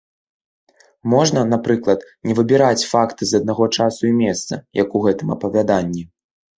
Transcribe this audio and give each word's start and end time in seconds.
Можна, 1.13 1.43
напрыклад, 1.51 2.07
не 2.29 2.33
выбіраць 2.41 2.87
факты 2.95 3.23
з 3.35 3.45
аднаго 3.45 3.71
часу 3.77 4.01
і 4.13 4.15
месца, 4.27 4.53
як 4.85 4.89
у 5.01 5.07
гэтым 5.09 5.27
апавяданні. 5.41 6.03